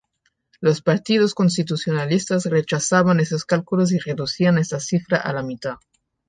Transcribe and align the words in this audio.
Los 0.61 0.81
partidos 0.81 1.35
constitucionalistas 1.35 2.45
rechazaban 2.45 3.19
esos 3.19 3.45
cálculos 3.45 3.91
y 3.91 3.99
reducían 3.99 4.57
esa 4.57 4.79
cifra 4.79 5.17
a 5.19 5.31
la 5.31 5.43
mitad. 5.43 5.75